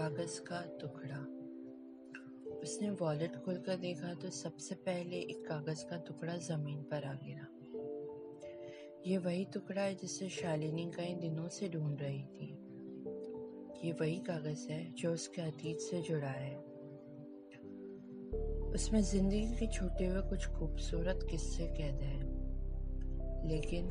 [0.00, 1.16] कागज़ का टुकड़ा।
[2.58, 7.46] उसने वॉलेट खोलकर देखा तो सबसे पहले एक कागज़ का टुकड़ा ज़मीन पर आ गिरा।
[9.06, 12.48] ये वही टुकड़ा है जिसे शालिनी कई दिनों से ढूंढ रही थी।
[13.84, 16.56] ये वही कागज़ है जो उसके अतीत से जुड़ा है।
[18.72, 22.22] उसमें ज़िंदगी के छूटे हुए कुछ खूबसूरत किस्से कैद हैं,
[23.48, 23.90] लेकिन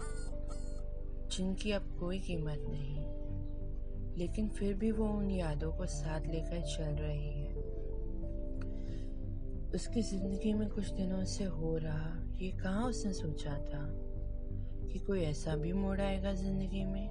[1.29, 3.18] जिनकी अब कोई कीमत नहीं।
[4.19, 7.53] लेकिन फिर भी वो उन यादों को साथ लेकर चल रही है।
[9.75, 13.85] उसकी ज़िंदगी में कुछ दिनों से हो रहा, ये कहाँ उसने सोचा था
[14.87, 17.09] कि कोई ऐसा भी मोड़ आएगा ज़िंदगी में?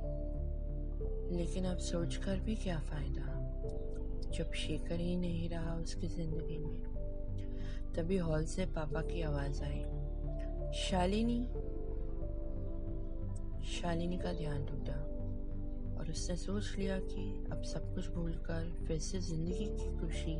[1.36, 3.34] लेकिन अब सोच कर भी क्या फ़ायदा?
[4.30, 6.82] जब शेखर ही नहीं रहा उसकी ज़िंदगी में,
[7.96, 9.84] तभी हॉल से पापा की आवाज़ आई।
[10.72, 11.44] शालिनी?
[13.66, 15.17] शालिनी का ध्यान टूटा।
[16.08, 17.22] और उसने सोच लिया कि
[17.52, 20.36] अब सब कुछ भूलकर फिर से ज़िंदगी की खुशी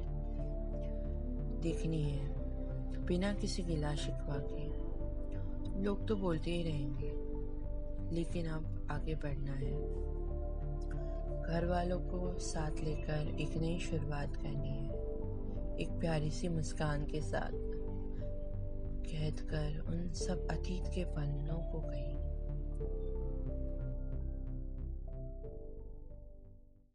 [1.61, 2.29] देखनी है,
[3.06, 7.11] बिना किसी गिला शिकवा के। लोग तो बोलते ही रहेंगे,
[8.17, 9.73] लेकिन अब आगे बढ़ना है।
[11.43, 17.21] घर वालों को साथ लेकर एक नई शुरुआत करनी है। एक प्यारी सी मुस्कान के
[17.21, 17.53] साथ
[19.05, 22.18] कहकर उन सब अतीत के पन्नों को कहीं।